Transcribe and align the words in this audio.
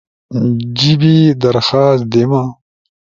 جیِبی 0.77 1.15
درخواست 1.43 2.01
دیما 2.13 2.43